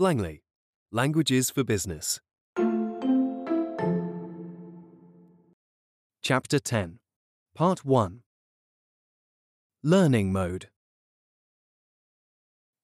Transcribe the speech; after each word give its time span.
Langley, 0.00 0.40
Languages 0.90 1.50
for 1.50 1.62
Business. 1.62 2.20
Chapter 6.22 6.58
10, 6.58 7.00
Part 7.54 7.84
1 7.84 8.22
Learning 9.82 10.32
Mode. 10.32 10.70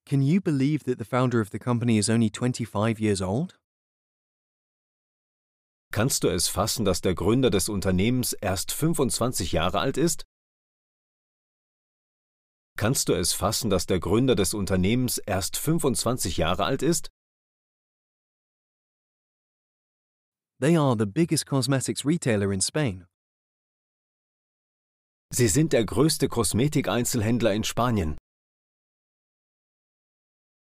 Can 0.05 0.21
you 0.21 0.43
believe 0.43 0.85
that 0.85 0.99
the 0.99 1.07
founder 1.07 1.41
of 1.41 1.49
the 1.49 1.59
company 1.59 1.97
is 1.97 2.11
only 2.11 2.29
25 2.29 3.01
years 3.01 3.23
old? 3.23 3.55
Kannst 5.91 6.23
du 6.23 6.29
es 6.29 6.49
fassen, 6.49 6.85
dass 6.85 7.01
der 7.01 7.15
Gründer 7.15 7.49
des 7.49 7.71
Unternehmens 7.71 8.35
erst 8.43 8.73
25 8.73 9.53
Jahre 9.53 9.81
alt 9.81 9.97
ist? 9.97 10.27
Kannst 12.77 13.09
du 13.09 13.15
es 13.15 13.33
fassen, 13.33 13.71
dass 13.71 13.87
der 13.87 14.01
Gründer 14.01 14.35
des 14.35 14.53
Unternehmens 14.53 15.17
erst 15.17 15.57
25 15.57 16.37
Jahre 16.37 16.65
alt 16.65 16.83
ist? 16.83 17.11
They 20.61 20.77
are 20.77 20.95
the 20.99 21.07
biggest 21.07 21.47
cosmetics 21.47 22.05
retailer 22.05 22.53
in 22.53 22.61
Spain. 22.61 23.07
Sie 25.31 25.49
sind 25.49 25.73
der 25.73 25.85
größte 25.85 26.29
Kosmetikeinzelhändler 26.29 27.55
in 27.55 27.65
Spanien. 27.65 28.17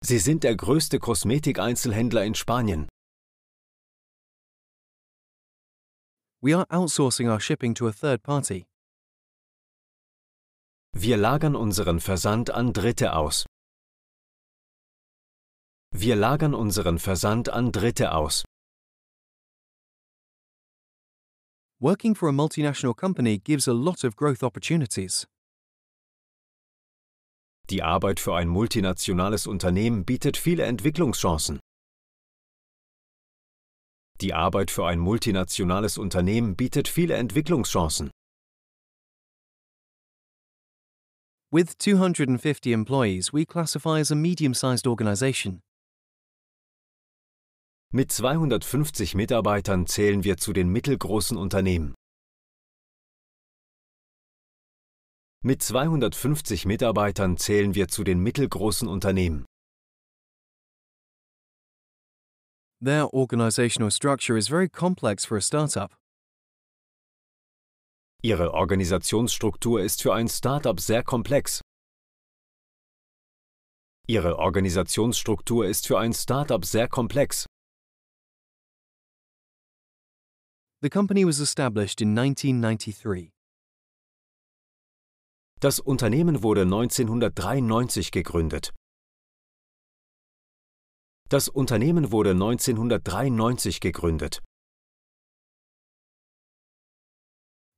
Sie 0.05 0.19
sind 0.19 0.45
der 0.45 0.57
größte 0.57 0.99
Kosmetikeinzelhändler 0.99 2.25
in 2.25 2.35
Spanien. 2.35 2.89
We 6.43 6.55
are 6.55 6.67
outsourcing 6.71 7.29
our 7.29 7.41
shipping 7.41 7.75
to 7.75 7.87
a 7.87 7.93
third 7.93 8.23
party. 8.23 8.67
Wir 10.95 11.17
lagern 11.17 11.57
unseren 11.57 12.01
Versand 12.01 12.51
an 12.51 12.73
Dritte 12.75 13.17
aus. 13.17 13.47
Wir 15.91 16.17
lagern 16.17 16.55
unseren 16.55 16.99
Versand 16.99 17.49
an 17.49 17.73
Dritte 17.73 18.15
aus. 18.15 18.45
Working 21.81 22.15
for 22.15 22.29
a 22.29 22.33
multinational 22.33 22.95
company 22.95 23.39
gives 23.39 23.67
a 23.67 23.73
lot 23.73 24.05
of 24.05 24.15
growth 24.17 24.43
opportunities. 24.43 25.27
Die 27.71 27.83
Arbeit 27.83 28.21
für 28.21 28.37
ein 28.37 28.49
multinationales 28.49 29.47
Unternehmen 29.47 30.05
bietet 30.05 30.37
viele 30.37 30.65
Entwicklungschancen. 30.65 31.59
Die 34.21 34.35
Arbeit 34.35 34.71
für 34.71 34.87
ein 34.87 34.99
multinationales 35.01 35.99
Unternehmen 35.99 36.55
bietet 36.55 36.87
viele 36.87 37.15
Entwicklungschancen. 37.15 38.11
With 41.55 41.77
250 41.77 42.73
employees, 42.73 43.31
we 43.31 43.45
classify 43.45 44.01
as 44.01 44.11
a 44.11 44.15
medium 44.15 44.55
sized 44.55 44.87
organization. 44.87 45.61
Mit 47.93 48.11
250 48.11 49.15
Mitarbeitern 49.15 49.87
zählen 49.87 50.25
wir 50.25 50.39
zu 50.39 50.55
den 50.55 50.71
mittelgroßen 50.71 51.37
Unternehmen. 51.37 51.95
Mit 55.43 55.63
250 55.63 56.65
Mitarbeitern 56.65 57.37
zählen 57.37 57.75
wir 57.75 57.89
zu 57.89 58.03
den 58.03 58.21
mittelgroßen 58.21 58.89
Unternehmen. 58.89 59.45
Their 62.81 63.13
organizational 63.13 63.91
structure 63.91 64.39
is 64.39 64.49
very 64.49 64.71
complex 64.71 65.27
for 65.27 65.37
a 65.37 65.43
startup. 65.43 65.93
Ihre 68.25 68.55
Organisationsstruktur 68.55 69.83
ist 69.83 70.01
für 70.01 70.15
ein 70.15 70.29
Startup 70.29 70.79
sehr 70.79 71.03
komplex. 71.03 71.61
Ihre 74.07 74.39
Organisationsstruktur 74.39 75.67
ist 75.67 75.89
für 75.89 75.99
ein 75.99 76.13
Startup 76.13 76.65
sehr 76.65 76.87
komplex. 76.87 77.47
The 80.83 80.89
company 80.89 81.27
was 81.27 81.41
established 81.41 82.01
in 82.01 82.17
1993. 82.17 83.33
Das 85.59 85.81
Unternehmen 85.81 86.45
wurde 86.45 86.63
1993 86.63 88.13
gegründet. 88.13 88.71
Das 91.29 91.49
Unternehmen 91.49 92.13
wurde 92.13 92.31
1993 92.31 93.81
gegründet. 93.81 94.43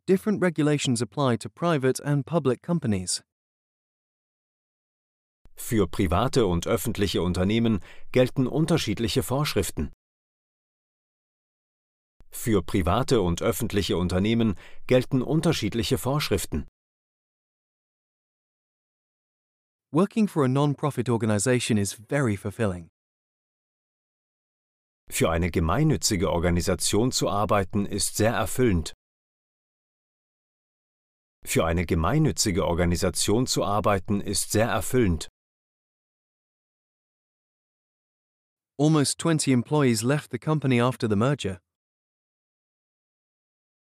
Different 0.06 0.42
regulations 0.42 1.00
apply 1.00 1.38
to 1.38 1.48
private 1.48 1.98
and 2.04 2.26
public 2.26 2.60
companies. 2.60 3.22
Für 5.56 5.86
private 5.86 6.44
und 6.44 6.66
öffentliche 6.66 7.22
Unternehmen 7.22 7.80
gelten 8.12 8.46
unterschiedliche 8.46 9.22
Vorschriften. 9.22 9.92
Für 12.30 12.62
private 12.62 13.22
und 13.22 13.40
öffentliche 13.40 13.96
Unternehmen 13.96 14.56
gelten 14.86 15.22
unterschiedliche 15.22 15.96
Vorschriften. 15.96 16.66
Working 19.90 20.28
for 20.28 20.44
a 20.44 20.48
non-profit 20.48 21.08
organization 21.08 21.78
is 21.78 21.94
very 21.94 22.36
fulfilling. 22.36 22.90
Für 25.08 25.30
eine 25.30 25.50
gemeinnützige 25.50 26.30
Organisation 26.30 27.10
zu 27.10 27.30
arbeiten 27.30 27.86
ist 27.86 28.16
sehr 28.16 28.34
erfüllend. 28.34 28.92
Für 31.46 31.66
eine 31.66 31.86
gemeinnützige 31.86 32.66
Organisation 32.66 33.46
zu 33.46 33.64
arbeiten 33.64 34.20
ist 34.20 34.52
sehr 34.52 34.68
erfüllend. 34.68 35.28
Almost 38.76 39.20
20 39.20 39.52
employees 39.52 40.02
left 40.02 40.32
the 40.32 40.38
company 40.38 40.80
after 40.80 41.08
the 41.08 41.14
merger. 41.16 41.60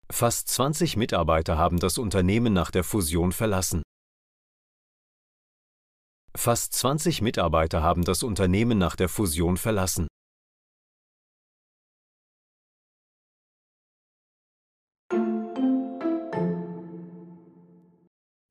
Fast 0.08 0.48
20 0.48 0.96
Mitarbeiter 0.96 1.58
haben 1.58 1.80
das 1.80 1.98
Unternehmen 1.98 2.52
nach 2.52 2.70
der 2.70 2.84
Fusion 2.84 3.32
verlassen. 3.32 3.82
Fast 6.36 6.74
20 6.74 7.22
Mitarbeiter 7.22 7.82
haben 7.82 8.04
das 8.04 8.22
Unternehmen 8.22 8.78
nach 8.78 8.94
der 8.94 9.08
Fusion 9.08 9.56
verlassen. 9.56 10.06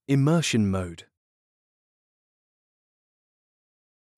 Immersion 0.08 0.70
Mode. 0.70 1.08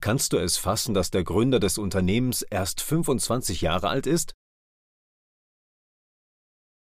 Kannst 0.02 0.34
du 0.34 0.36
es 0.36 0.58
fassen, 0.58 0.92
dass 0.92 1.10
der 1.10 1.24
Gründer 1.24 1.60
des 1.60 1.78
Unternehmens 1.78 2.42
erst 2.42 2.82
25 2.82 3.62
Jahre 3.62 3.88
alt 3.88 4.06
ist? 4.06 4.34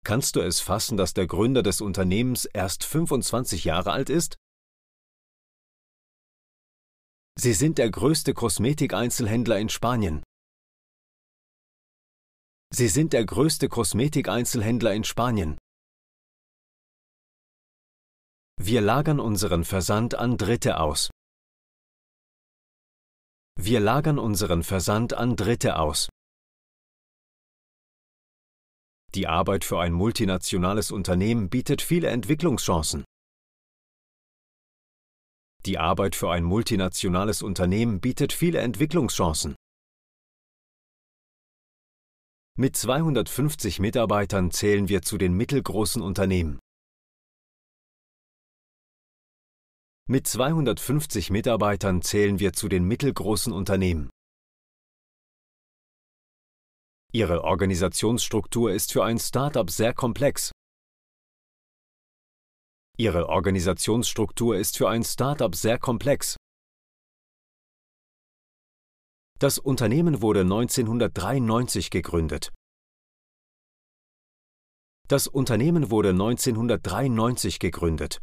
Kannst 0.04 0.34
du 0.34 0.40
es 0.40 0.58
fassen, 0.58 0.96
dass 0.96 1.14
der 1.14 1.28
Gründer 1.28 1.62
des 1.62 1.80
Unternehmens 1.80 2.46
erst 2.46 2.82
25 2.82 3.62
Jahre 3.62 3.92
alt 3.92 4.10
ist? 4.10 4.38
Sie 7.38 7.52
sind 7.52 7.78
der 7.78 7.90
größte 7.90 8.34
Kosmetikeinzelhändler 8.34 9.60
in 9.60 9.68
Spanien. 9.68 10.24
Sie 12.74 12.88
sind 12.88 13.12
der 13.12 13.24
größte 13.24 13.68
Kosmetikeinzelhändler 13.68 14.94
in 14.94 15.04
Spanien. 15.04 15.58
Wir 18.58 18.80
lagern 18.80 19.20
unseren 19.20 19.64
Versand 19.64 20.14
an 20.14 20.38
Dritte 20.38 20.80
aus. 20.80 21.10
Wir 23.58 23.80
lagern 23.80 24.18
unseren 24.18 24.62
Versand 24.62 25.12
an 25.12 25.36
Dritte 25.36 25.78
aus. 25.78 26.08
Die 29.14 29.26
Arbeit 29.26 29.64
für 29.64 29.78
ein 29.78 29.92
multinationales 29.92 30.90
Unternehmen 30.90 31.48
bietet 31.48 31.80
viele 31.82 32.08
Entwicklungschancen. 32.08 33.04
Die 35.64 35.78
Arbeit 35.78 36.16
für 36.16 36.30
ein 36.30 36.44
multinationales 36.44 37.42
Unternehmen 37.42 38.00
bietet 38.00 38.32
viele 38.32 38.60
Entwicklungschancen. 38.60 39.54
Mit 42.58 42.74
250 42.76 43.80
Mitarbeitern 43.80 44.50
zählen 44.50 44.88
wir 44.88 45.02
zu 45.02 45.18
den 45.18 45.34
mittelgroßen 45.34 46.00
Unternehmen. 46.00 46.58
Mit 50.08 50.28
250 50.28 51.30
Mitarbeitern 51.30 52.00
zählen 52.00 52.38
wir 52.38 52.52
zu 52.52 52.68
den 52.68 52.84
mittelgroßen 52.84 53.52
Unternehmen. 53.52 54.08
Ihre 57.12 57.42
Organisationsstruktur 57.42 58.70
ist 58.70 58.92
für 58.92 59.04
ein 59.04 59.18
Startup 59.18 59.68
sehr 59.68 59.94
komplex. 59.94 60.52
Ihre 62.96 63.28
Organisationsstruktur 63.28 64.56
ist 64.56 64.76
für 64.76 64.88
ein 64.88 65.02
Startup 65.02 65.52
sehr 65.52 65.76
komplex. 65.76 66.36
Das 69.40 69.58
Unternehmen 69.58 70.22
wurde 70.22 70.42
1993 70.42 71.90
gegründet. 71.90 72.52
Das 75.08 75.26
Unternehmen 75.26 75.90
wurde 75.90 76.10
1993 76.10 77.58
gegründet. 77.58 78.22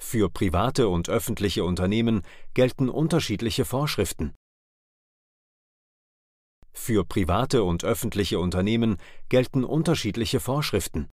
Für 0.00 0.30
private 0.30 0.88
und 0.88 1.08
öffentliche 1.08 1.62
Unternehmen 1.62 2.22
gelten 2.54 2.88
unterschiedliche 2.88 3.64
Vorschriften. 3.64 4.34
Für 6.72 7.04
private 7.04 7.62
und 7.62 7.84
öffentliche 7.84 8.40
Unternehmen 8.40 8.96
gelten 9.28 9.62
unterschiedliche 9.62 10.40
Vorschriften. 10.40 11.08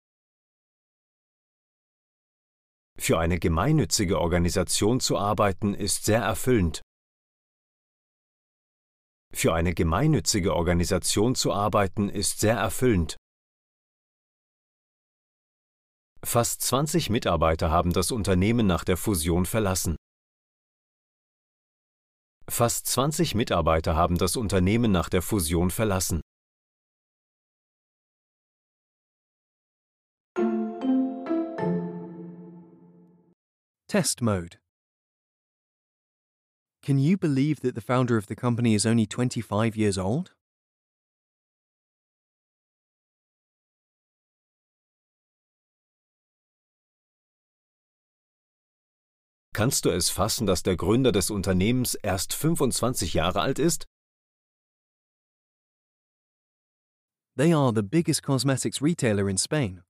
Für 2.98 3.18
eine 3.18 3.38
gemeinnützige 3.38 4.18
Organisation 4.20 5.00
zu 5.00 5.18
arbeiten 5.18 5.74
ist 5.74 6.04
sehr 6.04 6.22
erfüllend. 6.22 6.80
Für 9.34 9.52
eine 9.52 9.74
gemeinnützige 9.74 10.54
Organisation 10.54 11.34
zu 11.34 11.52
arbeiten 11.52 12.08
ist 12.08 12.40
sehr 12.40 12.56
erfüllend. 12.56 13.16
Fast 16.26 16.61
20 16.62 17.08
Mitarbeiter 17.08 17.70
haben 17.70 17.93
das 17.93 18.11
Unternehmen 18.11 18.67
nach 18.67 18.82
der 18.82 18.96
Fusion 18.96 19.46
verlassen. 19.46 19.94
Fast 22.49 22.88
20 22.88 23.37
Mitarbeiter 23.37 23.94
haben 23.94 24.19
das 24.19 24.34
Unternehmen 24.34 24.90
nach 24.90 25.08
der 25.08 25.23
Fusion 25.23 25.70
verlassen. 25.70 26.20
Test 33.87 34.20
mode. 34.20 34.58
Can 36.82 36.99
you 36.99 37.17
believe 37.17 37.61
that 37.61 37.76
the 37.76 37.81
founder 37.81 38.19
of 38.19 38.26
the 38.26 38.34
company 38.34 38.75
is 38.75 38.84
only 38.84 39.06
25 39.06 39.76
years 39.76 39.96
old? 39.96 40.35
Kannst 49.56 49.86
du 49.86 49.88
es 49.88 50.10
fassen, 50.10 50.46
dass 50.46 50.62
der 50.62 50.76
Gründer 50.76 51.12
des 51.12 51.30
Unternehmens 51.30 51.94
erst 51.94 52.34
25 52.34 53.14
Jahre 53.14 53.40
alt 53.40 53.58
ist? 53.58 53.86
They 57.38 57.54
are 57.54 57.72
the 57.74 57.80
biggest 57.80 58.22
cosmetics 58.22 58.82
retailer 58.82 59.30
in 59.30 59.38
Spain. 59.38 59.82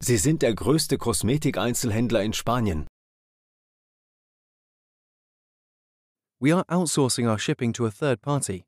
Sie 0.00 0.16
sind 0.16 0.42
der 0.42 0.54
größte 0.54 0.98
Kosmetikeinzelhändler 0.98 2.22
in 2.22 2.32
Spanien. 2.32 2.86
We 6.38 6.54
are 6.54 6.64
outsourcing 6.68 7.26
our 7.26 7.40
shipping 7.40 7.72
to 7.72 7.86
a 7.86 7.90
third 7.90 8.22
party. 8.22 8.64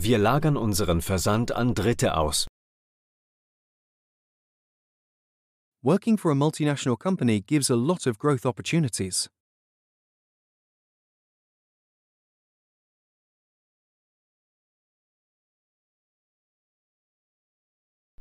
Wir 0.00 0.16
lagern 0.16 0.56
unseren 0.56 1.02
Versand 1.02 1.50
an 1.50 1.74
Dritte 1.74 2.16
aus. 2.16 2.46
Working 5.82 6.16
for 6.16 6.30
a 6.30 6.36
multinational 6.36 6.96
company 6.96 7.40
gives 7.40 7.68
a 7.68 7.74
lot 7.74 8.06
of 8.06 8.16
growth 8.16 8.46
opportunities. 8.46 9.28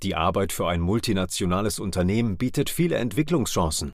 Die 0.02 0.16
Arbeit 0.16 0.52
für 0.52 0.68
ein 0.68 0.82
multinationales 0.82 1.80
Unternehmen 1.80 2.38
bietet 2.40 2.72
viele 2.72 2.96
Entwicklungschancen. 2.96 3.94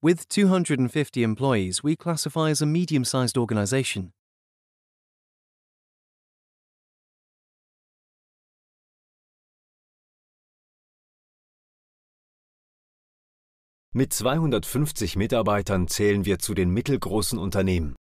With 0.00 0.28
250 0.28 1.24
employees, 1.24 1.82
we 1.82 1.96
classify 1.96 2.50
as 2.50 2.62
a 2.62 2.66
medium 2.66 3.04
sized 3.04 3.36
organization. 3.36 4.12
Mit 13.96 14.12
250 14.12 15.16
Mitarbeitern 15.16 15.88
zählen 15.88 16.26
wir 16.26 16.38
zu 16.38 16.52
den 16.52 16.68
mittelgroßen 16.68 17.38
Unternehmen. 17.38 17.96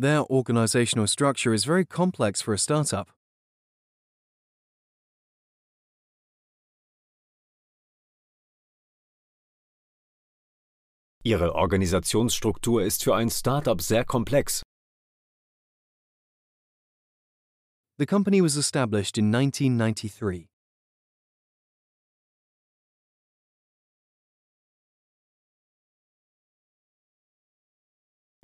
Their 0.00 0.30
organizational 0.30 1.08
structure 1.08 1.52
is 1.52 1.64
very 1.64 1.84
complex 1.84 2.40
for 2.40 2.54
a 2.54 2.56
startup. 2.56 3.12
Ihre 11.24 11.56
Organisationsstruktur 11.56 12.84
ist 12.84 13.02
für 13.02 13.16
ein 13.16 13.30
Startup 13.30 13.80
sehr 13.80 14.04
komplex. 14.04 14.62
The 17.98 18.06
company 18.06 18.40
was 18.40 18.56
established 18.56 19.18
in 19.18 19.34
1993. 19.34 20.51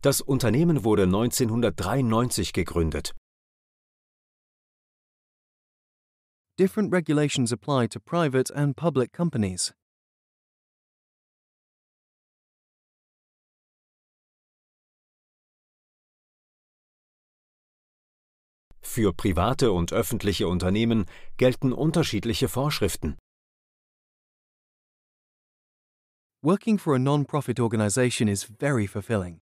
Das 0.09 0.23
Unternehmen 0.23 0.85
wurde 0.85 1.03
1993 1.03 2.55
gegründet. 2.55 3.15
Different 6.59 6.91
regulations 6.95 7.53
apply 7.53 7.89
to 7.89 8.01
private 8.01 8.51
and 8.57 8.75
public 8.75 9.13
companies. 9.13 9.75
Für 18.81 19.13
private 19.13 19.73
und 19.73 19.93
öffentliche 19.93 20.49
Unternehmen 20.49 21.05
gelten 21.37 21.75
unterschiedliche 21.75 22.49
Vorschriften. 22.49 23.19
Working 26.43 26.79
for 26.79 26.95
a 26.95 26.99
non 26.99 27.27
profit 27.27 27.61
organization 27.61 28.27
is 28.27 28.45
very 28.45 28.87
fulfilling. 28.87 29.43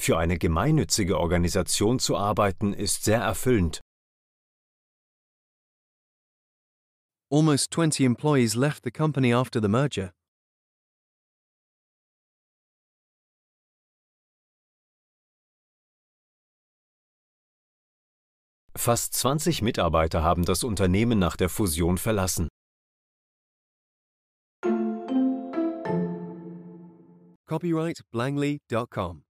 Für 0.00 0.16
eine 0.16 0.38
gemeinnützige 0.38 1.20
Organisation 1.20 1.98
zu 1.98 2.16
arbeiten 2.16 2.72
ist 2.72 3.04
sehr 3.04 3.20
erfüllend. 3.20 3.82
Almost 7.30 7.74
20 7.74 8.06
employees 8.06 8.54
left 8.54 8.84
the 8.84 8.90
company 8.90 9.34
after 9.34 9.60
the 9.60 9.68
merger. 9.68 10.14
Fast 18.74 19.12
20 19.12 19.60
Mitarbeiter 19.60 20.22
haben 20.22 20.46
das 20.46 20.64
Unternehmen 20.64 21.18
nach 21.18 21.36
der 21.36 21.50
Fusion 21.50 21.98
verlassen. 21.98 22.48
Copyright 27.46 28.00
Blangley.com. 28.10 29.24